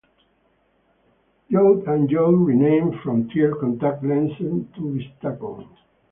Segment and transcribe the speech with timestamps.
[1.51, 5.67] J and J renamed Frontier Contact Lenses to Vistakon.